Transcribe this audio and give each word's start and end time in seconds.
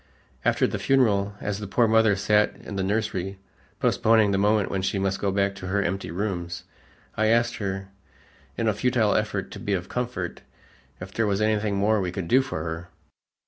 After 0.43 0.65
the 0.65 0.79
funeral, 0.79 1.35
as 1.41 1.59
the 1.59 1.67
poor 1.67 1.87
mother 1.87 2.15
sat 2.15 2.55
in 2.55 2.75
the 2.75 2.81
nursery 2.81 3.37
postponing 3.79 4.31
the 4.31 4.39
moment 4.39 4.71
when 4.71 4.81
she 4.81 4.97
must 4.97 5.19
go 5.21 5.29
back 5.31 5.53
to 5.53 5.67
her 5.67 5.83
empty 5.83 6.09
rooms, 6.09 6.63
I 7.15 7.27
asked 7.27 7.57
her, 7.57 7.89
in 8.57 8.67
a 8.67 8.73
futile 8.73 9.13
effort 9.15 9.51
to 9.51 9.59
be 9.59 9.73
of 9.73 9.89
comfort, 9.89 10.41
if 10.99 11.13
there 11.13 11.27
was 11.27 11.39
anything 11.39 11.75
more 11.75 12.01
we 12.01 12.11
could 12.11 12.27
do 12.27 12.41
for 12.41 12.63
her. 12.63 12.89